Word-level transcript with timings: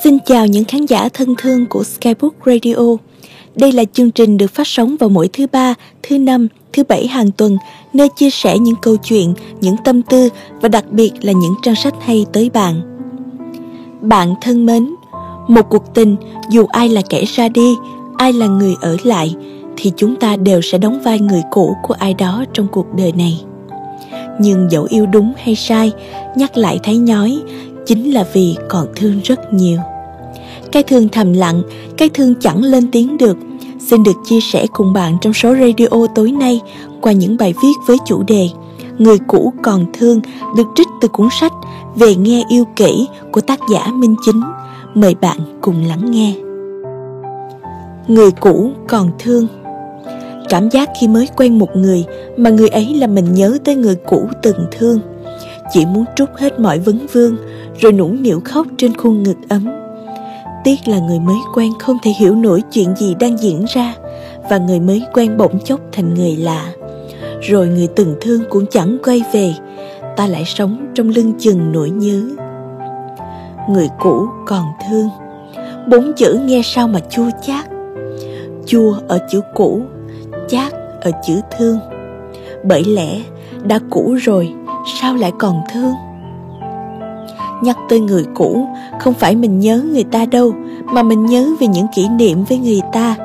Xin 0.00 0.18
chào 0.26 0.46
những 0.46 0.64
khán 0.64 0.86
giả 0.86 1.08
thân 1.08 1.34
thương 1.38 1.66
của 1.66 1.84
Skybook 1.84 2.34
Radio. 2.46 2.96
Đây 3.54 3.72
là 3.72 3.84
chương 3.92 4.10
trình 4.10 4.36
được 4.36 4.46
phát 4.46 4.66
sóng 4.66 4.96
vào 5.00 5.08
mỗi 5.08 5.28
thứ 5.32 5.46
ba, 5.52 5.74
thứ 6.02 6.18
năm, 6.18 6.48
thứ 6.72 6.82
bảy 6.88 7.06
hàng 7.06 7.30
tuần, 7.30 7.56
nơi 7.92 8.08
chia 8.16 8.30
sẻ 8.30 8.58
những 8.58 8.74
câu 8.82 8.96
chuyện, 8.96 9.34
những 9.60 9.76
tâm 9.84 10.02
tư 10.02 10.28
và 10.60 10.68
đặc 10.68 10.84
biệt 10.90 11.12
là 11.20 11.32
những 11.32 11.54
trang 11.62 11.76
sách 11.76 11.94
hay 12.00 12.26
tới 12.32 12.50
bạn. 12.50 12.82
Bạn 14.00 14.34
thân 14.40 14.66
mến, 14.66 14.94
một 15.48 15.66
cuộc 15.70 15.94
tình 15.94 16.16
dù 16.50 16.66
ai 16.66 16.88
là 16.88 17.02
kẻ 17.08 17.24
ra 17.24 17.48
đi, 17.48 17.74
ai 18.16 18.32
là 18.32 18.46
người 18.46 18.74
ở 18.80 18.96
lại 19.02 19.34
thì 19.76 19.92
chúng 19.96 20.16
ta 20.16 20.36
đều 20.36 20.60
sẽ 20.60 20.78
đóng 20.78 21.00
vai 21.04 21.20
người 21.20 21.42
cũ 21.50 21.76
của 21.82 21.94
ai 21.94 22.14
đó 22.14 22.44
trong 22.52 22.66
cuộc 22.72 22.86
đời 22.96 23.12
này. 23.12 23.44
Nhưng 24.40 24.70
dẫu 24.70 24.86
yêu 24.90 25.06
đúng 25.06 25.32
hay 25.36 25.54
sai, 25.54 25.92
nhắc 26.36 26.56
lại 26.56 26.80
thấy 26.82 26.96
nhói 26.96 27.38
chính 27.86 28.14
là 28.14 28.26
vì 28.32 28.56
còn 28.68 28.86
thương 28.96 29.20
rất 29.24 29.52
nhiều. 29.52 29.78
Cái 30.72 30.82
thương 30.82 31.08
thầm 31.08 31.32
lặng, 31.32 31.62
cái 31.96 32.08
thương 32.08 32.34
chẳng 32.40 32.62
lên 32.62 32.90
tiếng 32.90 33.16
được. 33.16 33.36
Xin 33.80 34.02
được 34.02 34.16
chia 34.24 34.40
sẻ 34.40 34.66
cùng 34.72 34.92
bạn 34.92 35.16
trong 35.20 35.32
số 35.32 35.54
radio 35.54 36.06
tối 36.14 36.32
nay 36.32 36.60
qua 37.00 37.12
những 37.12 37.36
bài 37.36 37.54
viết 37.62 37.72
với 37.86 37.96
chủ 38.06 38.22
đề 38.22 38.48
người 38.98 39.18
cũ 39.26 39.52
còn 39.62 39.86
thương 39.92 40.20
được 40.56 40.66
trích 40.74 40.88
từ 41.00 41.08
cuốn 41.08 41.28
sách 41.40 41.52
về 41.94 42.14
nghe 42.14 42.44
yêu 42.48 42.64
kỹ 42.76 43.08
của 43.32 43.40
tác 43.40 43.60
giả 43.72 43.86
minh 43.94 44.14
chính. 44.26 44.40
Mời 44.94 45.14
bạn 45.14 45.38
cùng 45.60 45.84
lắng 45.88 46.10
nghe. 46.10 46.34
Người 48.08 48.30
cũ 48.30 48.70
còn 48.88 49.10
thương. 49.18 49.46
Cảm 50.48 50.70
giác 50.70 50.90
khi 51.00 51.08
mới 51.08 51.28
quen 51.36 51.58
một 51.58 51.76
người 51.76 52.04
mà 52.36 52.50
người 52.50 52.68
ấy 52.68 52.94
là 52.94 53.06
mình 53.06 53.34
nhớ 53.34 53.58
tới 53.64 53.74
người 53.74 53.96
cũ 54.06 54.28
từng 54.42 54.66
thương 54.78 55.00
chỉ 55.72 55.86
muốn 55.86 56.04
trút 56.16 56.28
hết 56.36 56.60
mọi 56.60 56.78
vấn 56.78 57.06
vương, 57.12 57.36
rồi 57.80 57.92
nũng 57.92 58.22
nịu 58.22 58.40
khóc 58.44 58.66
trên 58.78 58.96
khuôn 58.96 59.22
ngực 59.22 59.36
ấm. 59.48 59.66
Tiếc 60.64 60.76
là 60.86 60.98
người 60.98 61.20
mới 61.20 61.36
quen 61.54 61.72
không 61.78 61.98
thể 62.02 62.10
hiểu 62.18 62.34
nổi 62.34 62.62
chuyện 62.72 62.96
gì 62.96 63.14
đang 63.20 63.38
diễn 63.38 63.64
ra, 63.74 63.94
và 64.50 64.58
người 64.58 64.80
mới 64.80 65.02
quen 65.14 65.36
bỗng 65.36 65.60
chốc 65.64 65.80
thành 65.92 66.14
người 66.14 66.36
lạ. 66.36 66.72
Rồi 67.40 67.68
người 67.68 67.88
từng 67.96 68.16
thương 68.20 68.42
cũng 68.50 68.66
chẳng 68.70 68.98
quay 69.04 69.22
về, 69.32 69.54
ta 70.16 70.26
lại 70.26 70.44
sống 70.46 70.86
trong 70.94 71.08
lưng 71.08 71.32
chừng 71.38 71.72
nỗi 71.72 71.90
nhớ. 71.90 72.22
Người 73.68 73.88
cũ 74.00 74.26
còn 74.46 74.64
thương 74.88 75.08
bốn 75.86 76.12
chữ 76.16 76.40
nghe 76.44 76.60
sao 76.64 76.88
mà 76.88 77.00
chua 77.10 77.30
chát. 77.42 77.64
Chua 78.66 78.94
ở 79.08 79.18
chữ 79.30 79.40
cũ, 79.54 79.82
chát 80.48 80.72
ở 81.00 81.10
chữ 81.26 81.40
thương. 81.58 81.78
Bởi 82.64 82.84
lẽ 82.84 83.20
đã 83.64 83.78
cũ 83.90 84.16
rồi 84.22 84.52
sao 84.84 85.14
lại 85.14 85.32
còn 85.38 85.62
thương? 85.72 85.94
Nhắc 87.62 87.76
tới 87.88 88.00
người 88.00 88.24
cũ, 88.34 88.68
không 89.00 89.14
phải 89.14 89.36
mình 89.36 89.60
nhớ 89.60 89.82
người 89.92 90.04
ta 90.04 90.24
đâu, 90.24 90.54
mà 90.84 91.02
mình 91.02 91.26
nhớ 91.26 91.48
về 91.60 91.66
những 91.66 91.86
kỷ 91.94 92.08
niệm 92.08 92.44
với 92.44 92.58
người 92.58 92.80
ta, 92.92 93.16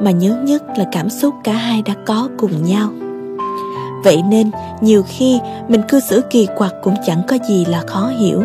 mà 0.00 0.10
nhớ 0.10 0.42
nhất 0.42 0.62
là 0.76 0.84
cảm 0.92 1.10
xúc 1.10 1.34
cả 1.44 1.52
hai 1.52 1.82
đã 1.82 1.94
có 2.06 2.28
cùng 2.38 2.64
nhau. 2.64 2.88
Vậy 4.04 4.22
nên, 4.28 4.50
nhiều 4.80 5.02
khi 5.08 5.40
mình 5.68 5.82
cư 5.88 6.00
xử 6.00 6.20
kỳ 6.30 6.46
quặc 6.56 6.74
cũng 6.82 6.94
chẳng 7.06 7.22
có 7.28 7.38
gì 7.48 7.64
là 7.64 7.82
khó 7.86 8.08
hiểu. 8.18 8.42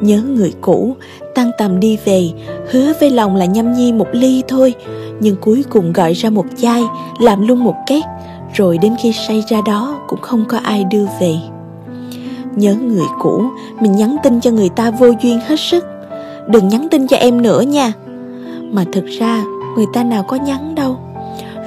Nhớ 0.00 0.22
người 0.22 0.52
cũ, 0.60 0.96
tăng 1.34 1.50
tầm 1.58 1.80
đi 1.80 1.98
về, 2.04 2.30
hứa 2.70 2.92
với 3.00 3.10
lòng 3.10 3.36
là 3.36 3.44
nhâm 3.44 3.72
nhi 3.72 3.92
một 3.92 4.08
ly 4.12 4.42
thôi, 4.48 4.74
nhưng 5.20 5.36
cuối 5.40 5.64
cùng 5.70 5.92
gọi 5.92 6.12
ra 6.12 6.30
một 6.30 6.46
chai, 6.56 6.82
làm 7.20 7.48
luôn 7.48 7.64
một 7.64 7.74
két, 7.86 8.04
rồi 8.54 8.78
đến 8.78 8.94
khi 9.02 9.12
say 9.12 9.44
ra 9.48 9.60
đó 9.66 9.98
cũng 10.08 10.20
không 10.20 10.44
có 10.48 10.58
ai 10.58 10.84
đưa 10.84 11.06
về. 11.20 11.34
Nhớ 12.56 12.74
người 12.74 13.06
cũ. 13.20 13.42
Mình 13.80 13.92
nhắn 13.92 14.16
tin 14.22 14.40
cho 14.40 14.50
người 14.50 14.68
ta 14.68 14.90
vô 14.90 15.06
duyên 15.22 15.40
hết 15.46 15.60
sức. 15.60 15.84
Đừng 16.48 16.68
nhắn 16.68 16.88
tin 16.90 17.06
cho 17.06 17.16
em 17.16 17.42
nữa 17.42 17.60
nha. 17.60 17.92
Mà 18.72 18.84
thực 18.92 19.06
ra, 19.06 19.44
người 19.76 19.86
ta 19.92 20.04
nào 20.04 20.22
có 20.22 20.36
nhắn 20.36 20.74
đâu. 20.74 20.96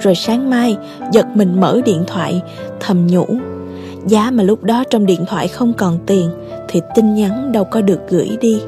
Rồi 0.01 0.15
sáng 0.15 0.49
mai, 0.49 0.77
giật 1.11 1.27
mình 1.35 1.61
mở 1.61 1.81
điện 1.85 2.03
thoại, 2.07 2.41
Thầm 2.79 3.07
nhủ. 3.07 3.25
Giá 4.07 4.31
mà 4.31 4.43
lúc 4.43 4.63
đó 4.63 4.83
trong 4.89 5.05
điện 5.05 5.25
thoại 5.27 5.47
không 5.47 5.73
còn 5.73 5.99
tiền, 6.05 6.29
Thì 6.67 6.81
tin 6.95 7.13
nhắn 7.13 7.51
đâu 7.51 7.63
có 7.63 7.81
được 7.81 7.99
gửi 8.09 8.37
đi. 8.41 8.61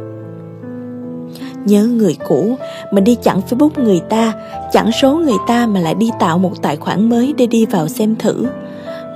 Nhớ 1.65 1.83
người 1.83 2.17
cũ 2.27 2.55
Mình 2.91 3.03
đi 3.03 3.15
chặn 3.15 3.41
facebook 3.49 3.83
người 3.83 3.99
ta, 4.09 4.33
Chặn 4.71 4.91
số 4.91 5.15
người 5.15 5.37
ta 5.47 5.67
mà 5.67 5.79
lại 5.79 5.95
đi 5.95 6.09
tạo 6.19 6.37
một 6.37 6.61
tài 6.61 6.75
khoản 6.75 7.09
mới 7.09 7.33
Để 7.37 7.47
đi 7.47 7.65
vào 7.65 7.87
xem 7.87 8.15
thử 8.15 8.45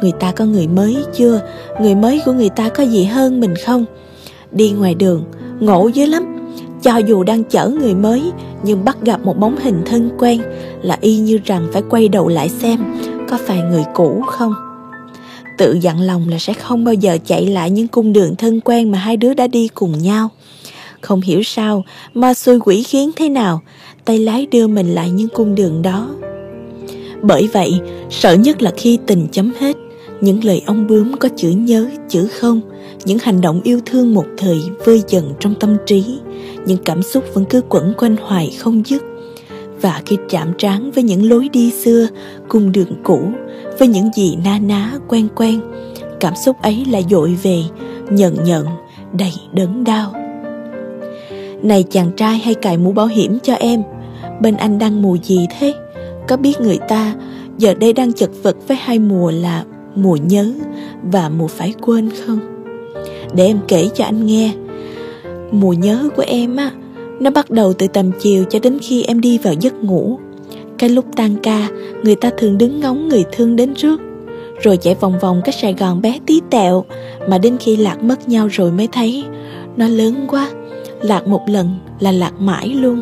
người 0.04 0.12
ta 0.20 0.32
có 0.32 0.46
người 0.46 0.68
mới 0.68 0.98
chưa? 1.14 1.42
Người 1.82 1.96
mới 1.96 2.22
của 2.26 2.32
người 2.32 2.50
ta 2.50 2.70
có 2.70 2.84
gì 2.84 3.04
hơn 3.04 3.40
mình 3.40 3.54
không? 3.66 3.86
Đi 4.52 4.72
ngoài 4.72 4.96
đường, 4.96 5.24
ngộ 5.60 5.88
dữ 5.88 6.06
lắm. 6.06 6.24
Cho 6.82 6.98
dù 6.98 7.24
đang 7.24 7.44
chở 7.44 7.70
người 7.70 7.96
mới, 7.96 8.32
nhưng 8.64 8.86
bắt 8.86 8.98
gặp 9.02 9.26
một 9.26 9.40
bóng 9.40 9.58
hình 9.58 9.82
thân 9.86 10.10
quen 10.20 10.42
là 10.82 10.98
y 11.02 11.18
như 11.18 11.40
rằng 11.46 11.68
phải 11.74 11.82
quay 11.90 12.08
đầu 12.08 12.28
lại 12.28 12.50
xem 12.50 12.80
có 13.30 13.38
phải 13.46 13.62
người 13.62 13.84
cũ 13.94 14.24
không. 14.28 14.54
Tự 15.58 15.78
dặn 15.82 16.02
lòng 16.02 16.30
là 16.30 16.40
sẽ 16.40 16.54
không 16.54 16.84
bao 16.84 16.94
giờ 16.94 17.18
chạy 17.26 17.48
lại 17.48 17.70
những 17.72 17.88
cung 17.88 18.14
đường 18.14 18.36
thân 18.36 18.62
quen 18.62 18.92
mà 18.92 18.98
hai 18.98 19.18
đứa 19.18 19.34
đã 19.34 19.48
đi 19.48 19.68
cùng 19.68 20.00
nhau. 20.00 20.30
Không 21.02 21.22
hiểu 21.22 21.44
sao 21.44 21.84
mà 22.14 22.34
xui 22.34 22.60
quỷ 22.60 22.84
khiến 22.84 23.12
thế 23.16 23.30
nào, 23.30 23.62
tay 24.06 24.20
lái 24.20 24.48
đưa 24.52 24.68
mình 24.68 24.96
lại 24.96 25.10
những 25.10 25.30
cung 25.30 25.56
đường 25.56 25.82
đó. 25.82 26.10
Bởi 27.22 27.50
vậy, 27.54 27.80
sợ 28.10 28.34
nhất 28.34 28.62
là 28.62 28.72
khi 28.78 29.00
tình 29.06 29.28
chấm 29.32 29.52
hết 29.60 29.76
những 30.24 30.44
lời 30.44 30.62
ông 30.66 30.88
bướm 30.88 31.18
có 31.20 31.30
chữ 31.36 31.50
nhớ, 31.50 31.90
chữ 32.10 32.28
không, 32.28 32.62
những 33.06 33.18
hành 33.22 33.42
động 33.42 33.62
yêu 33.64 33.80
thương 33.86 34.14
một 34.14 34.26
thời 34.38 34.62
vơi 34.86 35.02
dần 35.08 35.34
trong 35.40 35.56
tâm 35.60 35.78
trí, 35.86 36.20
những 36.66 36.84
cảm 36.86 37.04
xúc 37.04 37.24
vẫn 37.34 37.46
cứ 37.46 37.62
quẩn 37.62 37.94
quanh 37.98 38.16
hoài 38.22 38.56
không 38.60 38.84
dứt. 38.86 39.04
Và 39.82 40.02
khi 40.06 40.18
chạm 40.30 40.54
trán 40.58 40.92
với 40.92 41.04
những 41.04 41.30
lối 41.30 41.50
đi 41.50 41.72
xưa 41.72 42.08
cùng 42.48 42.72
đường 42.72 43.02
cũ, 43.04 43.32
với 43.80 43.88
những 43.88 44.10
gì 44.16 44.38
na 44.46 44.60
ná, 44.60 44.94
quen 45.08 45.28
quen, 45.36 45.60
cảm 46.20 46.36
xúc 46.36 46.56
ấy 46.62 46.86
lại 46.92 47.06
dội 47.10 47.38
về 47.44 47.62
nhận 48.10 48.36
nhận 48.44 48.66
đầy 49.18 49.34
đớn 49.54 49.84
đau. 49.84 50.14
Này 51.62 51.84
chàng 51.90 52.12
trai 52.18 52.38
hay 52.38 52.54
cài 52.54 52.78
mũ 52.78 52.92
bảo 52.92 53.08
hiểm 53.08 53.40
cho 53.44 53.54
em, 53.54 53.84
bên 54.42 54.56
anh 54.56 54.80
đang 54.80 55.02
mùa 55.02 55.18
gì 55.24 55.48
thế? 55.60 55.74
Có 56.28 56.38
biết 56.38 56.62
người 56.62 56.80
ta 56.90 57.16
giờ 57.58 57.74
đây 57.74 57.94
đang 57.94 58.14
chật 58.14 58.30
vật 58.44 58.56
với 58.68 58.78
hai 58.78 59.00
mùa 59.00 59.32
là 59.32 59.64
mùa 59.96 60.16
nhớ 60.16 60.54
và 61.12 61.30
mùa 61.30 61.48
phải 61.48 61.74
quên 61.82 62.10
không? 62.26 62.40
Để 63.34 63.46
em 63.46 63.60
kể 63.68 63.90
cho 63.96 64.06
anh 64.06 64.26
nghe. 64.26 64.54
Mùa 65.52 65.74
nhớ 65.74 66.10
của 66.16 66.24
em 66.28 66.56
á, 66.56 66.72
nó 67.20 67.30
bắt 67.32 67.50
đầu 67.50 67.74
từ 67.74 67.88
tầm 67.88 68.12
chiều 68.20 68.44
cho 68.50 68.60
đến 68.60 68.78
khi 68.82 69.04
em 69.04 69.22
đi 69.22 69.38
vào 69.38 69.54
giấc 69.54 69.84
ngủ. 69.84 70.20
Cái 70.78 70.90
lúc 70.90 71.06
tan 71.16 71.36
ca, 71.44 71.70
người 72.04 72.16
ta 72.16 72.32
thường 72.38 72.58
đứng 72.58 72.80
ngóng 72.80 73.08
người 73.08 73.24
thương 73.32 73.56
đến 73.56 73.76
trước 73.76 74.02
rồi 74.62 74.78
chạy 74.78 74.96
vòng 74.96 75.20
vòng 75.20 75.42
cái 75.46 75.54
sài 75.62 75.74
gòn 75.74 76.02
bé 76.02 76.20
tí 76.26 76.42
tẹo 76.50 76.84
mà 77.28 77.38
đến 77.38 77.58
khi 77.60 77.78
lạc 77.78 78.04
mất 78.04 78.30
nhau 78.30 78.48
rồi 78.48 78.72
mới 78.72 78.88
thấy. 78.92 79.24
Nó 79.78 79.88
lớn 79.88 80.26
quá, 80.28 80.50
lạc 81.02 81.28
một 81.28 81.42
lần 81.48 81.80
là 82.00 82.12
lạc 82.12 82.34
mãi 82.40 82.70
luôn. 82.70 83.02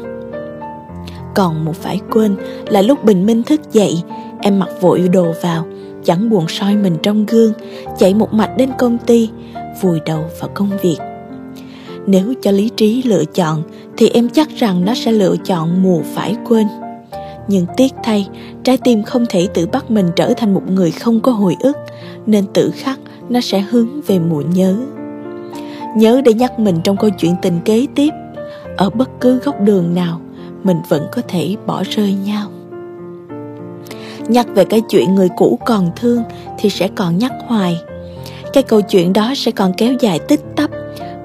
Còn 1.35 1.65
một 1.65 1.75
phải 1.75 1.99
quên 2.11 2.35
là 2.69 2.81
lúc 2.81 3.03
bình 3.03 3.25
minh 3.25 3.43
thức 3.43 3.61
dậy, 3.71 4.01
em 4.41 4.59
mặc 4.59 4.69
vội 4.81 4.99
đồ 5.13 5.33
vào 5.41 5.65
chẳng 6.03 6.29
buồn 6.29 6.45
soi 6.47 6.75
mình 6.75 6.97
trong 7.03 7.25
gương, 7.25 7.53
chạy 7.97 8.13
một 8.13 8.33
mạch 8.33 8.57
đến 8.57 8.69
công 8.77 8.97
ty, 8.97 9.29
vùi 9.81 9.99
đầu 10.05 10.23
vào 10.39 10.49
công 10.53 10.69
việc. 10.81 10.97
Nếu 12.07 12.33
cho 12.41 12.51
lý 12.51 12.69
trí 12.69 13.03
lựa 13.03 13.25
chọn, 13.25 13.63
thì 13.97 14.09
em 14.09 14.29
chắc 14.29 14.49
rằng 14.49 14.85
nó 14.85 14.93
sẽ 14.95 15.11
lựa 15.11 15.35
chọn 15.45 15.83
mùa 15.83 16.01
phải 16.13 16.35
quên. 16.47 16.67
Nhưng 17.47 17.65
tiếc 17.77 17.93
thay, 18.03 18.27
trái 18.63 18.77
tim 18.77 19.03
không 19.03 19.25
thể 19.29 19.47
tự 19.53 19.67
bắt 19.67 19.91
mình 19.91 20.07
trở 20.15 20.33
thành 20.37 20.53
một 20.53 20.69
người 20.69 20.91
không 20.91 21.19
có 21.19 21.31
hồi 21.31 21.55
ức, 21.59 21.77
nên 22.25 22.45
tự 22.53 22.71
khắc 22.75 22.99
nó 23.29 23.41
sẽ 23.41 23.59
hướng 23.59 24.01
về 24.01 24.19
mùa 24.19 24.41
nhớ. 24.41 24.75
Nhớ 25.97 26.21
để 26.25 26.33
nhắc 26.33 26.59
mình 26.59 26.79
trong 26.83 26.97
câu 26.97 27.09
chuyện 27.09 27.35
tình 27.41 27.59
kế 27.65 27.87
tiếp, 27.95 28.09
ở 28.77 28.89
bất 28.89 29.09
cứ 29.21 29.39
góc 29.39 29.55
đường 29.61 29.95
nào, 29.95 30.21
mình 30.63 30.77
vẫn 30.89 31.07
có 31.11 31.21
thể 31.27 31.55
bỏ 31.65 31.83
rơi 31.89 32.15
nhau 32.25 32.47
nhắc 34.27 34.47
về 34.55 34.65
cái 34.65 34.81
chuyện 34.89 35.15
người 35.15 35.29
cũ 35.37 35.59
còn 35.65 35.91
thương 35.95 36.23
thì 36.59 36.69
sẽ 36.69 36.87
còn 36.95 37.17
nhắc 37.17 37.31
hoài. 37.47 37.77
Cái 38.53 38.63
câu 38.63 38.81
chuyện 38.81 39.13
đó 39.13 39.33
sẽ 39.35 39.51
còn 39.51 39.73
kéo 39.77 39.93
dài 39.99 40.19
tích 40.19 40.41
tắp. 40.55 40.69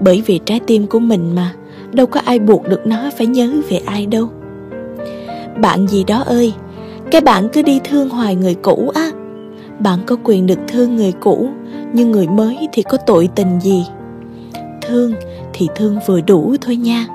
Bởi 0.00 0.22
vì 0.26 0.40
trái 0.44 0.60
tim 0.66 0.86
của 0.86 0.98
mình 0.98 1.34
mà, 1.34 1.52
đâu 1.92 2.06
có 2.06 2.20
ai 2.24 2.38
buộc 2.38 2.68
được 2.68 2.86
nó 2.86 3.10
phải 3.16 3.26
nhớ 3.26 3.52
về 3.68 3.80
ai 3.86 4.06
đâu. 4.06 4.28
Bạn 5.60 5.86
gì 5.86 6.04
đó 6.04 6.22
ơi, 6.26 6.52
cái 7.10 7.20
bạn 7.20 7.48
cứ 7.52 7.62
đi 7.62 7.80
thương 7.84 8.08
hoài 8.08 8.34
người 8.34 8.54
cũ 8.54 8.90
á. 8.94 9.10
Bạn 9.78 9.98
có 10.06 10.16
quyền 10.24 10.46
được 10.46 10.58
thương 10.68 10.96
người 10.96 11.12
cũ, 11.20 11.48
nhưng 11.92 12.10
người 12.10 12.28
mới 12.28 12.68
thì 12.72 12.82
có 12.82 12.96
tội 12.96 13.28
tình 13.34 13.60
gì? 13.60 13.86
Thương 14.82 15.12
thì 15.52 15.68
thương 15.74 15.98
vừa 16.06 16.20
đủ 16.20 16.56
thôi 16.60 16.76
nha. 16.76 17.06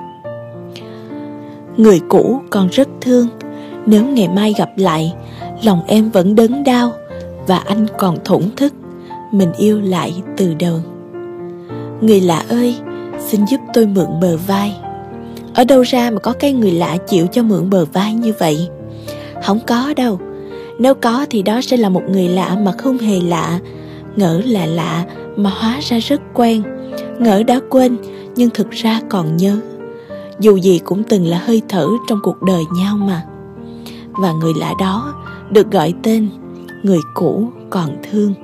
Người 1.76 2.00
cũ 2.08 2.40
còn 2.50 2.68
rất 2.68 2.88
thương, 3.00 3.28
nếu 3.86 4.04
ngày 4.04 4.28
mai 4.28 4.54
gặp 4.58 4.70
lại 4.76 5.12
lòng 5.62 5.82
em 5.86 6.10
vẫn 6.10 6.34
đớn 6.34 6.64
đau 6.64 6.92
và 7.46 7.58
anh 7.58 7.86
còn 7.98 8.18
thổn 8.24 8.42
thức. 8.56 8.72
Mình 9.32 9.52
yêu 9.52 9.80
lại 9.80 10.22
từ 10.36 10.54
đầu. 10.54 10.80
Người 12.00 12.20
lạ 12.20 12.44
ơi, 12.48 12.76
xin 13.28 13.44
giúp 13.50 13.60
tôi 13.74 13.86
mượn 13.86 14.20
bờ 14.20 14.36
vai. 14.46 14.76
Ở 15.54 15.64
đâu 15.64 15.82
ra 15.82 16.10
mà 16.10 16.18
có 16.18 16.32
cái 16.32 16.52
người 16.52 16.70
lạ 16.70 16.96
chịu 16.96 17.26
cho 17.26 17.42
mượn 17.42 17.70
bờ 17.70 17.84
vai 17.84 18.14
như 18.14 18.32
vậy? 18.38 18.68
Không 19.44 19.60
có 19.66 19.94
đâu. 19.96 20.20
Nếu 20.78 20.94
có 20.94 21.26
thì 21.30 21.42
đó 21.42 21.60
sẽ 21.60 21.76
là 21.76 21.88
một 21.88 22.02
người 22.08 22.28
lạ 22.28 22.56
mà 22.62 22.72
không 22.72 22.98
hề 22.98 23.20
lạ. 23.20 23.58
Ngỡ 24.16 24.40
là 24.44 24.66
lạ 24.66 25.04
mà 25.36 25.50
hóa 25.50 25.78
ra 25.80 25.98
rất 25.98 26.20
quen. 26.34 26.62
Ngỡ 27.18 27.42
đã 27.42 27.60
quên, 27.70 27.96
nhưng 28.36 28.50
thực 28.50 28.70
ra 28.70 29.00
còn 29.08 29.36
nhớ. 29.36 29.56
Dù 30.40 30.56
gì 30.56 30.80
cũng 30.84 31.02
từng 31.02 31.26
là 31.26 31.38
hơi 31.38 31.62
thở 31.68 31.86
trong 32.08 32.18
cuộc 32.22 32.42
đời 32.42 32.62
nhau 32.78 32.96
mà. 32.96 33.22
Và 34.12 34.32
người 34.32 34.52
lạ 34.60 34.72
đó 34.80 35.14
được 35.52 35.70
gọi 35.70 35.94
tên, 36.02 36.28
Người 36.82 37.00
cũ 37.14 37.48
còn 37.70 37.90
thương. 38.10 38.34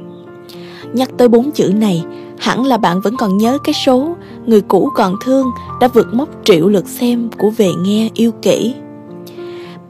Nhắc 0.92 1.10
tới 1.16 1.28
bốn 1.28 1.50
chữ 1.50 1.72
này, 1.76 2.04
Hẳn 2.38 2.66
là 2.66 2.76
bạn 2.76 3.00
vẫn 3.00 3.16
còn 3.16 3.38
nhớ 3.38 3.58
cái 3.64 3.74
số 3.86 4.16
Người 4.46 4.60
cũ 4.60 4.90
còn 4.94 5.14
thương 5.24 5.46
đã 5.80 5.88
vượt 5.88 6.14
mốc 6.14 6.28
triệu 6.44 6.68
lượt 6.68 6.88
xem 6.88 7.30
của 7.38 7.50
về 7.50 7.70
nghe 7.82 8.08
yêu 8.14 8.32
kỹ 8.42 8.74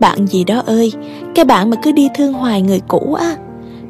Bạn 0.01 0.27
gì 0.27 0.45
đó 0.45 0.63
ơi, 0.67 0.93
Cái 1.35 1.45
bạn 1.45 1.71
mà 1.71 1.77
cứ 1.83 1.93
đi 1.93 2.09
thương 2.17 2.33
hoài 2.33 2.63
người 2.63 2.81
cũ 2.89 3.15
á. 3.15 3.37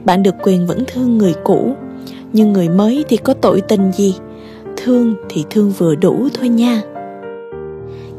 Bạn 0.04 0.22
được 0.22 0.34
quyền 0.42 0.66
vẫn 0.66 0.84
thương 0.86 1.18
người 1.18 1.34
cũ, 1.44 1.74
Nhưng 2.32 2.52
người 2.52 2.68
mới 2.68 3.04
thì 3.08 3.16
có 3.16 3.34
tội 3.34 3.60
tình 3.60 3.92
gì? 3.92 4.14
Thương 4.76 5.14
thì 5.28 5.44
thương 5.50 5.72
vừa 5.78 5.94
đủ 5.94 6.28
thôi 6.34 6.48
nha. 6.48 6.82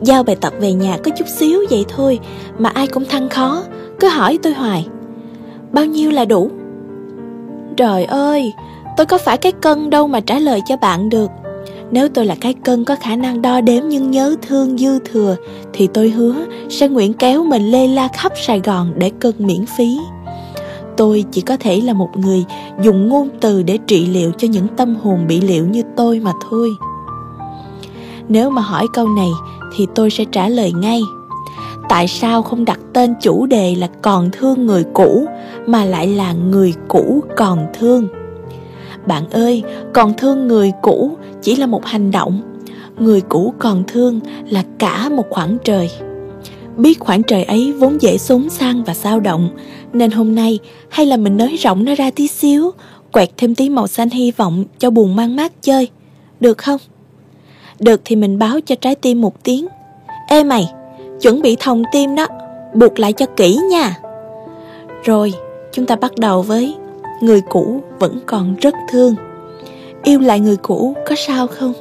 Giao 0.02 0.24
bài 0.24 0.36
tập 0.42 0.54
về 0.60 0.74
nhà 0.74 0.98
có 1.04 1.12
chút 1.18 1.26
xíu 1.28 1.60
vậy 1.70 1.86
thôi, 1.90 2.20
Mà 2.58 2.70
ai 2.70 2.88
cũng 2.88 3.06
thăng 3.06 3.30
khó, 3.30 3.64
Cứ 4.00 4.08
hỏi 4.08 4.40
tôi 4.44 4.54
hoài. 4.54 4.88
Bao 5.72 5.86
nhiêu 5.86 6.12
là 6.12 6.26
đủ? 6.26 6.52
Trời 7.78 8.06
ơi, 8.06 8.54
Tôi 9.00 9.06
có 9.06 9.18
phải 9.18 9.38
cái 9.38 9.52
cân 9.52 9.90
đâu 9.90 10.08
mà 10.08 10.20
trả 10.20 10.40
lời 10.40 10.62
cho 10.66 10.78
bạn 10.78 11.10
được. 11.10 11.32
Nếu 11.92 12.10
tôi 12.10 12.26
là 12.26 12.36
cái 12.42 12.54
cân 12.54 12.86
có 12.86 12.96
khả 12.96 13.16
năng 13.16 13.42
đo 13.42 13.62
đếm 13.62 13.84
nhưng 13.88 14.12
nhớ 14.12 14.36
thương 14.42 14.78
dư 14.78 15.00
thừa, 15.00 15.36
Thì 15.74 15.88
tôi 15.94 16.10
hứa 16.10 16.36
sẽ 16.70 16.88
nguyện 16.88 17.14
kéo 17.14 17.44
mình 17.44 17.72
lê 17.72 17.88
la 17.88 18.08
khắp 18.08 18.32
Sài 18.36 18.60
Gòn 18.60 18.94
để 18.96 19.12
cân 19.20 19.34
miễn 19.38 19.66
phí. 19.66 19.98
Tôi 20.98 21.26
chỉ 21.32 21.42
có 21.42 21.58
thể 21.58 21.82
là 21.82 21.94
một 21.94 22.10
người 22.16 22.46
dùng 22.82 23.10
ngôn 23.10 23.30
từ 23.40 23.64
để 23.64 23.78
trị 23.88 24.08
liệu 24.08 24.32
cho 24.38 24.48
những 24.48 24.68
tâm 24.68 24.96
hồn 24.96 25.28
bị 25.28 25.42
liệu 25.42 25.66
như 25.66 25.84
tôi 25.96 26.20
mà 26.20 26.32
thôi. 26.50 26.70
Nếu 28.28 28.50
mà 28.50 28.62
hỏi 28.62 28.88
câu 28.94 29.08
này, 29.08 29.30
thì 29.76 29.88
tôi 29.96 30.10
sẽ 30.10 30.26
trả 30.32 30.50
lời 30.50 30.72
ngay. 30.72 31.02
Tại 31.90 32.08
sao 32.08 32.42
không 32.42 32.66
đặt 32.66 32.80
tên 32.94 33.14
chủ 33.22 33.46
đề 33.46 33.76
là 33.76 33.88
còn 34.02 34.30
thương 34.32 34.66
người 34.66 34.86
cũ 34.94 35.26
mà 35.72 35.86
lại 35.86 36.08
là 36.08 36.34
người 36.34 36.74
cũ 36.88 37.24
còn 37.38 37.68
thương? 37.80 38.08
bạn 39.06 39.30
ơi, 39.30 39.64
còn 39.94 40.14
thương 40.14 40.48
người 40.48 40.72
cũ 40.82 41.18
chỉ 41.42 41.56
là 41.56 41.66
một 41.66 41.86
hành 41.86 42.12
động. 42.12 42.42
Người 43.00 43.22
cũ 43.22 43.54
còn 43.60 43.84
thương 43.88 44.20
là 44.50 44.64
cả 44.78 45.10
một 45.10 45.26
khoảng 45.30 45.58
trời. 45.64 45.90
Biết 46.78 47.00
khoảng 47.00 47.24
trời 47.24 47.44
ấy 47.44 47.74
vốn 47.74 48.02
dễ 48.02 48.18
súng 48.18 48.50
sang 48.50 48.84
và 48.84 48.94
sao 48.94 49.20
động, 49.20 49.50
nên 49.94 50.12
hôm 50.12 50.36
nay 50.36 50.60
hay 50.90 51.06
là 51.06 51.18
mình 51.18 51.38
nới 51.38 51.56
rộng 51.56 51.86
nó 51.86 51.96
ra 51.96 52.12
tí 52.12 52.28
xíu, 52.28 52.72
quẹt 53.12 53.30
thêm 53.38 53.56
tí 53.56 53.70
màu 53.70 53.88
xanh 53.88 54.10
hy 54.10 54.32
vọng 54.32 54.66
cho 54.80 54.90
buồn 54.90 55.16
mang 55.16 55.36
mát 55.36 55.52
chơi. 55.62 55.88
Được 56.40 56.58
không? 56.58 56.80
Được 57.80 58.02
thì 58.06 58.16
mình 58.16 58.40
báo 58.40 58.60
cho 58.66 58.76
trái 58.76 58.96
tim 58.96 59.22
một 59.22 59.44
tiếng. 59.44 59.68
Ê 60.28 60.44
mày, 60.44 60.70
chuẩn 61.22 61.42
bị 61.42 61.56
thòng 61.60 61.84
tim 61.92 62.16
đó, 62.16 62.28
buộc 62.74 63.00
lại 63.00 63.14
cho 63.14 63.26
kỹ 63.26 63.60
nha. 63.72 63.96
Rồi 65.04 65.34
chúng 65.72 65.86
ta 65.86 65.96
bắt 65.96 66.12
đầu 66.18 66.42
với 66.42 66.76
người 67.22 67.42
cũ 67.42 67.82
vẫn 68.00 68.20
còn 68.26 68.56
rất 68.56 68.76
thương. 68.90 69.16
Yêu 70.04 70.20
lại 70.20 70.40
người 70.40 70.58
cũ 70.58 70.96
có 71.10 71.16
sao 71.16 71.48
không? 71.48 71.74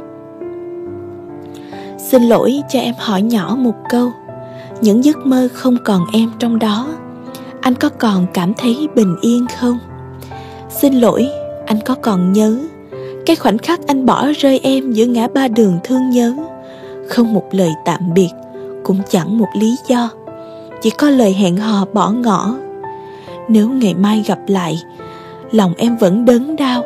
Xin 1.98 2.22
lỗi 2.22 2.62
cho 2.68 2.80
em 2.80 2.94
hỏi 2.98 3.22
nhỏ 3.22 3.56
một 3.58 3.74
câu. 3.90 4.10
Những 4.80 5.04
giấc 5.04 5.16
mơ 5.26 5.48
không 5.52 5.76
còn 5.84 6.04
em 6.12 6.30
trong 6.38 6.58
đó. 6.58 6.88
Anh 7.60 7.74
có 7.74 7.88
còn 7.88 8.26
cảm 8.34 8.54
thấy 8.54 8.88
bình 8.94 9.16
yên 9.20 9.46
không? 9.58 9.78
Xin 10.70 10.94
lỗi, 10.94 11.28
anh 11.66 11.78
có 11.84 11.94
còn 11.94 12.32
nhớ. 12.32 12.58
Cái 13.26 13.36
khoảnh 13.36 13.58
khắc 13.58 13.86
anh 13.86 14.06
bỏ 14.06 14.26
rơi 14.38 14.60
em 14.62 14.92
giữa 14.92 15.04
ngã 15.04 15.28
ba 15.34 15.48
đường 15.48 15.78
thương 15.84 16.10
nhớ. 16.10 16.34
Không 17.08 17.32
một 17.32 17.44
lời 17.50 17.70
tạm 17.84 18.14
biệt, 18.14 18.30
cũng 18.84 18.98
chẳng 19.08 19.38
một 19.38 19.48
lý 19.54 19.76
do. 19.86 20.10
Chỉ 20.82 20.90
có 20.90 21.10
lời 21.10 21.32
hẹn 21.32 21.56
hò 21.56 21.84
bỏ 21.92 22.10
ngỏ 22.10 22.54
nếu 23.48 23.70
ngày 23.70 23.94
mai 23.94 24.24
gặp 24.26 24.38
lại, 24.46 24.82
lòng 25.50 25.74
em 25.78 25.96
vẫn 25.96 26.24
đớn 26.24 26.56
đau 26.56 26.82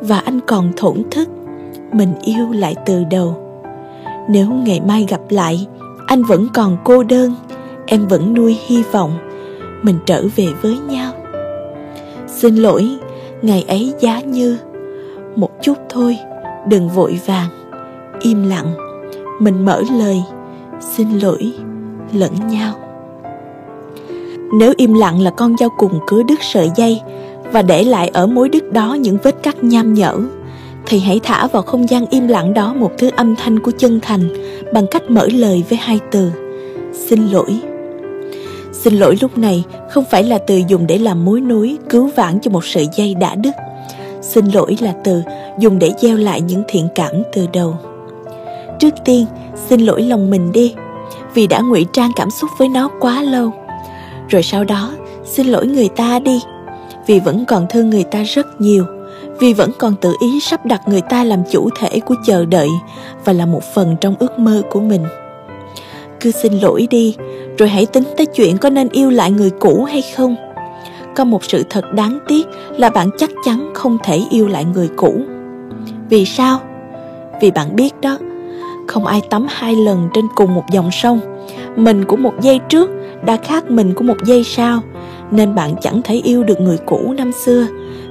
và 0.00 0.18
anh 0.18 0.40
còn 0.46 0.72
thổn 0.76 1.02
thức. 1.10 1.28
Mình 1.92 2.14
yêu 2.22 2.50
lại 2.52 2.74
từ 2.86 3.04
đầu. 3.10 3.36
Nếu 4.28 4.46
ngày 4.50 4.80
mai 4.80 5.06
gặp 5.08 5.20
lại, 5.28 5.66
anh 6.06 6.22
vẫn 6.22 6.46
còn 6.54 6.76
cô 6.84 7.02
đơn, 7.02 7.34
em 7.86 8.06
vẫn 8.06 8.34
nuôi 8.34 8.58
hy 8.66 8.82
vọng. 8.82 9.12
Mình 9.82 9.98
trở 10.06 10.24
về 10.36 10.46
với 10.62 10.78
nhau. 10.78 11.12
Xin 12.26 12.56
lỗi, 12.56 12.98
ngày 13.42 13.64
ấy 13.68 13.94
giá 14.00 14.20
như. 14.20 14.58
Một 15.36 15.50
chút 15.62 15.78
thôi, 15.88 16.18
đừng 16.68 16.88
vội 16.88 17.20
vàng. 17.26 17.48
Im 18.20 18.48
lặng, 18.48 18.74
mình 19.40 19.64
mở 19.64 19.82
lời. 19.98 20.22
Xin 20.80 21.18
lỗi, 21.18 21.52
lẫn 22.12 22.32
nhau 22.48 22.74
nếu 24.58 24.72
im 24.76 24.94
lặng 24.94 25.20
là 25.20 25.30
con 25.30 25.56
dao 25.56 25.68
cùng 25.78 26.00
cứa 26.06 26.22
đứt 26.22 26.42
sợi 26.42 26.70
dây 26.76 27.00
và 27.52 27.62
để 27.62 27.84
lại 27.84 28.08
ở 28.08 28.26
mối 28.26 28.48
đứt 28.48 28.72
đó 28.72 28.94
những 28.94 29.18
vết 29.22 29.42
cắt 29.42 29.64
nham 29.64 29.94
nhở, 29.94 30.18
thì 30.86 30.98
hãy 30.98 31.20
thả 31.22 31.46
vào 31.46 31.62
không 31.62 31.88
gian 31.90 32.06
im 32.10 32.28
lặng 32.28 32.54
đó 32.54 32.74
một 32.74 32.90
thứ 32.98 33.10
âm 33.16 33.36
thanh 33.36 33.58
của 33.58 33.70
chân 33.78 34.00
thành 34.00 34.28
bằng 34.72 34.86
cách 34.86 35.10
mở 35.10 35.28
lời 35.32 35.64
với 35.68 35.78
hai 35.78 36.00
từ. 36.10 36.30
Xin 36.92 37.28
lỗi. 37.32 37.60
Xin 38.72 38.94
lỗi 38.94 39.16
lúc 39.20 39.38
này 39.38 39.64
không 39.90 40.04
phải 40.10 40.24
là 40.24 40.38
từ 40.38 40.62
dùng 40.68 40.86
để 40.86 40.98
làm 40.98 41.24
mối 41.24 41.40
nối, 41.40 41.76
cứu 41.90 42.10
vãn 42.16 42.40
cho 42.40 42.50
một 42.50 42.64
sợi 42.64 42.88
dây 42.96 43.14
đã 43.14 43.34
đứt. 43.34 43.54
Xin 44.20 44.46
lỗi 44.46 44.76
là 44.80 44.94
từ 45.04 45.22
dùng 45.58 45.78
để 45.78 45.92
gieo 45.98 46.16
lại 46.16 46.40
những 46.40 46.62
thiện 46.68 46.88
cảm 46.94 47.12
từ 47.32 47.46
đầu. 47.52 47.76
Trước 48.78 48.94
tiên, 49.04 49.26
xin 49.68 49.80
lỗi 49.80 50.02
lòng 50.02 50.30
mình 50.30 50.52
đi, 50.52 50.74
vì 51.34 51.46
đã 51.46 51.60
ngụy 51.60 51.86
trang 51.92 52.10
cảm 52.16 52.30
xúc 52.30 52.50
với 52.58 52.68
nó 52.68 52.88
quá 53.00 53.22
lâu 53.22 53.52
rồi 54.28 54.42
sau 54.42 54.64
đó, 54.64 54.92
xin 55.24 55.46
lỗi 55.46 55.66
người 55.66 55.88
ta 55.88 56.18
đi. 56.18 56.40
Vì 57.06 57.20
vẫn 57.20 57.44
còn 57.44 57.66
thương 57.70 57.90
người 57.90 58.04
ta 58.04 58.22
rất 58.22 58.60
nhiều, 58.60 58.84
vì 59.40 59.54
vẫn 59.54 59.70
còn 59.78 59.94
tự 60.00 60.14
ý 60.20 60.40
sắp 60.40 60.66
đặt 60.66 60.80
người 60.86 61.00
ta 61.00 61.24
làm 61.24 61.42
chủ 61.50 61.68
thể 61.78 62.00
của 62.00 62.14
chờ 62.26 62.44
đợi 62.44 62.68
và 63.24 63.32
là 63.32 63.46
một 63.46 63.62
phần 63.74 63.96
trong 64.00 64.14
ước 64.18 64.38
mơ 64.38 64.62
của 64.70 64.80
mình. 64.80 65.04
Cứ 66.20 66.30
xin 66.30 66.52
lỗi 66.52 66.86
đi, 66.90 67.16
rồi 67.58 67.68
hãy 67.68 67.86
tính 67.86 68.04
tới 68.16 68.26
chuyện 68.26 68.58
có 68.58 68.70
nên 68.70 68.88
yêu 68.88 69.10
lại 69.10 69.30
người 69.30 69.50
cũ 69.50 69.84
hay 69.84 70.02
không. 70.16 70.36
Có 71.16 71.24
một 71.24 71.44
sự 71.44 71.62
thật 71.70 71.92
đáng 71.92 72.18
tiếc 72.28 72.46
là 72.70 72.90
bạn 72.90 73.10
chắc 73.18 73.30
chắn 73.44 73.70
không 73.74 73.98
thể 74.04 74.20
yêu 74.30 74.48
lại 74.48 74.64
người 74.64 74.88
cũ. 74.96 75.20
Vì 76.08 76.24
sao? 76.24 76.58
Vì 77.40 77.50
bạn 77.50 77.76
biết 77.76 78.00
đó, 78.00 78.18
không 78.88 79.06
ai 79.06 79.20
tắm 79.30 79.46
hai 79.50 79.76
lần 79.76 80.08
trên 80.14 80.24
cùng 80.34 80.54
một 80.54 80.64
dòng 80.72 80.90
sông. 80.92 81.20
Mình 81.76 82.04
của 82.04 82.16
một 82.16 82.32
giây 82.40 82.60
trước 82.68 82.90
đã 83.26 83.36
khác 83.36 83.70
mình 83.70 83.94
của 83.94 84.04
một 84.04 84.16
giây 84.24 84.44
sau, 84.44 84.80
nên 85.30 85.54
bạn 85.54 85.74
chẳng 85.80 86.00
thể 86.04 86.14
yêu 86.14 86.44
được 86.44 86.60
người 86.60 86.78
cũ 86.86 87.14
năm 87.16 87.32
xưa, 87.32 87.66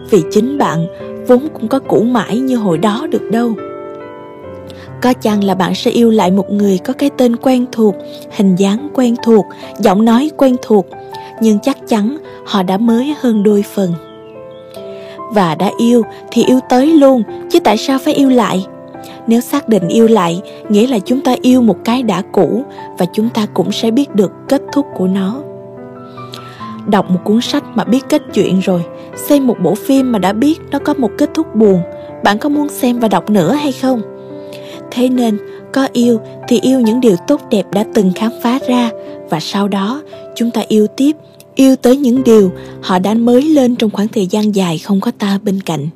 vì 0.10 0.24
chính 0.32 0.58
bạn 0.58 0.86
vốn 1.28 1.48
cũng 1.54 1.68
có 1.68 1.80
cũ 1.80 2.02
mãi 2.02 2.40
như 2.40 2.58
hồi 2.58 2.78
đó 2.78 3.08
được 3.12 3.32
đâu. 3.32 3.54
Có 5.02 5.14
chăng 5.14 5.44
là 5.44 5.56
bạn 5.56 5.76
sẽ 5.76 5.92
yêu 5.92 6.10
lại 6.10 6.32
một 6.32 6.52
người 6.52 6.78
có 6.78 6.94
cái 6.94 7.10
tên 7.18 7.36
quen 7.36 7.66
thuộc, 7.72 7.96
hình 8.32 8.56
dáng 8.56 8.90
quen 8.94 9.16
thuộc, 9.24 9.46
giọng 9.80 10.06
nói 10.06 10.32
quen 10.38 10.56
thuộc, 10.62 10.88
nhưng 11.42 11.60
chắc 11.60 11.78
chắn 11.88 12.18
họ 12.46 12.64
đã 12.64 12.78
mới 12.78 13.16
hơn 13.20 13.44
đôi 13.44 13.64
phần. 13.76 13.94
Và 15.34 15.56
đã 15.56 15.72
yêu 15.78 16.04
thì 16.32 16.44
yêu 16.44 16.60
tới 16.70 16.88
luôn, 16.88 17.24
chứ 17.52 17.60
tại 17.60 17.78
sao 17.78 18.00
phải 18.00 18.14
yêu 18.14 18.30
lại? 18.30 18.66
Nếu 19.28 19.42
xác 19.42 19.70
định 19.70 19.88
yêu 19.88 20.08
lại, 20.08 20.42
nghĩa 20.70 20.88
là 20.88 21.00
chúng 21.00 21.22
ta 21.22 21.36
yêu 21.42 21.62
một 21.62 21.78
cái 21.86 22.04
đã 22.04 22.24
cũ 22.32 22.64
và 22.98 23.06
chúng 23.14 23.30
ta 23.30 23.46
cũng 23.54 23.72
sẽ 23.72 23.92
biết 23.92 24.16
được 24.16 24.32
kết 24.50 24.62
thúc 24.74 24.86
của 24.96 25.08
nó. 25.08 25.42
Đọc 26.88 27.12
một 27.12 27.20
cuốn 27.24 27.42
sách 27.42 27.64
mà 27.76 27.84
biết 27.84 28.06
kết 28.10 28.22
chuyện 28.34 28.60
rồi, 28.60 28.84
xem 29.16 29.48
một 29.48 29.58
bộ 29.64 29.76
phim 29.76 30.12
mà 30.12 30.20
đã 30.20 30.34
biết 30.34 30.60
nó 30.72 30.80
có 30.80 30.94
một 30.94 31.10
kết 31.18 31.30
thúc 31.34 31.56
buồn, 31.56 31.82
bạn 32.24 32.38
có 32.38 32.50
muốn 32.50 32.70
xem 32.70 33.00
và 33.00 33.08
đọc 33.08 33.30
nữa 33.30 33.54
hay 33.54 33.72
không? 33.72 34.02
Thế 34.92 35.10
nên, 35.10 35.38
có 35.74 35.88
yêu 35.94 36.20
thì 36.48 36.60
yêu 36.60 36.80
những 36.80 37.02
điều 37.02 37.16
tốt 37.28 37.42
đẹp 37.50 37.64
đã 37.74 37.86
từng 37.94 38.12
khám 38.16 38.32
phá 38.44 38.60
ra 38.68 38.90
và 39.30 39.40
sau 39.40 39.68
đó, 39.68 40.02
chúng 40.36 40.52
ta 40.52 40.62
yêu 40.68 40.88
tiếp, 40.88 41.16
yêu 41.56 41.76
tới 41.76 41.98
những 41.98 42.24
điều 42.24 42.52
họ 42.82 43.00
đã 43.00 43.14
mới 43.14 43.42
lên 43.42 43.76
trong 43.76 43.90
khoảng 43.90 44.08
thời 44.08 44.28
gian 44.28 44.56
dài 44.56 44.78
không 44.78 45.02
có 45.02 45.12
ta 45.20 45.40
bên 45.44 45.62
cạnh 45.62 45.88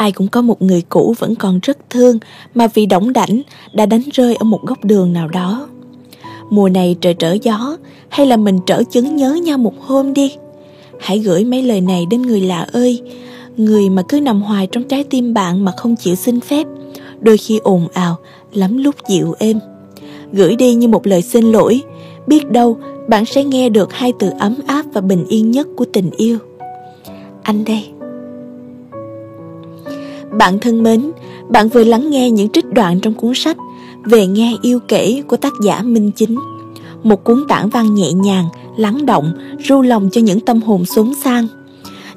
ai 0.00 0.12
cũng 0.12 0.28
có 0.28 0.42
một 0.42 0.62
người 0.62 0.82
cũ 0.88 1.14
vẫn 1.18 1.34
còn 1.34 1.60
rất 1.62 1.78
thương, 1.90 2.18
mà 2.54 2.66
vì 2.74 2.86
đỏng 2.86 3.12
đảnh, 3.12 3.42
đã 3.72 3.86
đánh 3.86 4.02
rơi 4.12 4.34
ở 4.34 4.44
một 4.44 4.62
góc 4.62 4.84
đường 4.84 5.12
nào 5.12 5.28
đó 5.28 5.68
mùa 6.50 6.68
này 6.68 6.96
trời 7.00 7.14
trở 7.14 7.36
gió, 7.42 7.76
hay 8.08 8.26
là 8.26 8.36
mình 8.36 8.58
trở 8.66 8.82
chứng 8.90 9.16
nhớ 9.16 9.34
nhau 9.34 9.58
một 9.58 9.74
hôm 9.80 10.14
đi 10.14 10.36
hãy 11.00 11.18
gửi 11.18 11.44
mấy 11.44 11.62
lời 11.62 11.80
này 11.80 12.06
đến 12.10 12.22
người 12.22 12.40
lạ 12.40 12.66
ơi, 12.72 13.02
người 13.56 13.90
mà 13.90 14.02
cứ 14.02 14.20
nằm 14.20 14.42
hoài 14.42 14.66
trong 14.66 14.84
trái 14.84 15.04
tim 15.04 15.34
bạn 15.34 15.64
mà 15.64 15.72
không 15.76 15.96
chịu 15.96 16.14
xin 16.14 16.40
phép 16.40 16.66
đôi 17.20 17.36
khi 17.36 17.58
ồn 17.62 17.88
ào, 17.92 18.16
lắm 18.52 18.78
lúc 18.78 18.94
dịu 19.08 19.34
êm 19.38 19.58
gửi 20.32 20.56
đi 20.56 20.74
như 20.74 20.88
một 20.88 21.06
lời 21.06 21.22
xin 21.22 21.52
lỗi. 21.52 21.82
Biết 22.26 22.50
đâu 22.50 22.76
bạn 23.08 23.24
sẽ 23.24 23.44
nghe 23.44 23.68
được 23.68 23.92
hai 23.92 24.12
từ 24.18 24.30
ấm 24.38 24.56
áp 24.66 24.86
và 24.92 25.00
bình 25.00 25.24
yên 25.28 25.50
nhất 25.50 25.66
của 25.76 25.84
tình 25.92 26.10
yêu. 26.16 26.38
Anh 27.42 27.64
đây. 27.64 27.99
Bạn 30.38 30.58
thân 30.58 30.82
mến, 30.82 31.10
bạn 31.48 31.68
vừa 31.68 31.84
lắng 31.84 32.10
nghe 32.10 32.30
những 32.30 32.48
trích 32.48 32.66
đoạn 32.72 33.00
trong 33.00 33.14
cuốn 33.14 33.32
sách 33.34 33.56
Về 34.04 34.26
nghe 34.26 34.56
yêu 34.62 34.78
kể 34.88 35.22
của 35.28 35.36
tác 35.36 35.52
giả 35.62 35.82
Minh 35.82 36.10
Chính. 36.16 36.38
Một 37.02 37.24
cuốn 37.24 37.44
tản 37.48 37.68
văn 37.68 37.94
nhẹ 37.94 38.12
nhàng, 38.12 38.44
lắng 38.76 39.06
động, 39.06 39.32
ru 39.58 39.82
lòng 39.82 40.08
cho 40.12 40.20
những 40.20 40.40
tâm 40.40 40.62
hồn 40.62 40.84
xốn 40.84 41.12
sang. 41.24 41.46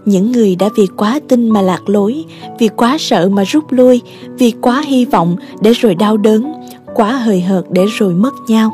Những 0.05 0.31
người 0.31 0.55
đã 0.55 0.69
vì 0.77 0.87
quá 0.97 1.19
tin 1.27 1.49
mà 1.49 1.61
lạc 1.61 1.89
lối, 1.89 2.23
vì 2.59 2.67
quá 2.67 2.97
sợ 2.99 3.29
mà 3.29 3.43
rút 3.43 3.63
lui, 3.69 4.01
vì 4.37 4.51
quá 4.51 4.83
hy 4.87 5.05
vọng 5.05 5.35
để 5.61 5.71
rồi 5.73 5.95
đau 5.95 6.17
đớn, 6.17 6.53
quá 6.95 7.11
hời 7.11 7.41
hợt 7.41 7.63
để 7.69 7.85
rồi 7.85 8.13
mất 8.13 8.33
nhau. 8.47 8.73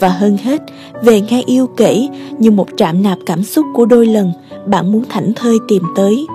Và 0.00 0.08
hơn 0.08 0.36
hết, 0.42 0.62
về 1.02 1.20
nghe 1.20 1.42
yêu 1.46 1.66
kể 1.66 2.08
như 2.38 2.50
một 2.50 2.66
trạm 2.76 3.02
nạp 3.02 3.18
cảm 3.26 3.42
xúc 3.42 3.66
của 3.74 3.86
đôi 3.86 4.06
lần 4.06 4.32
bạn 4.66 4.92
muốn 4.92 5.04
thảnh 5.08 5.32
thơi 5.36 5.58
tìm 5.68 5.82
tới. 5.96 6.26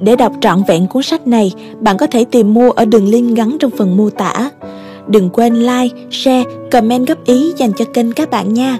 Để 0.00 0.16
đọc 0.16 0.32
trọn 0.40 0.62
vẹn 0.68 0.86
cuốn 0.86 1.02
sách 1.02 1.26
này, 1.26 1.52
bạn 1.80 1.96
có 1.96 2.06
thể 2.06 2.24
tìm 2.24 2.54
mua 2.54 2.70
ở 2.70 2.84
đường 2.84 3.08
link 3.08 3.36
gắn 3.36 3.56
trong 3.60 3.70
phần 3.70 3.96
mô 3.96 4.10
tả. 4.10 4.50
Đừng 5.08 5.30
quên 5.30 5.54
like, 5.54 5.96
share, 6.10 6.44
comment 6.70 7.08
góp 7.08 7.24
ý 7.24 7.52
dành 7.56 7.72
cho 7.76 7.84
kênh 7.84 8.12
các 8.12 8.30
bạn 8.30 8.54
nha. 8.54 8.78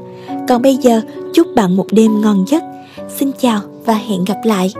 Còn 0.49 0.63
bây 0.63 0.77
giờ, 0.77 1.01
chúc 1.35 1.47
bạn 1.55 1.77
một 1.77 1.87
đêm 1.91 2.21
ngon 2.21 2.45
giấc. 2.49 2.63
Xin 3.09 3.31
chào 3.39 3.61
và 3.85 3.95
hẹn 3.95 4.25
gặp 4.25 4.39
lại. 4.45 4.73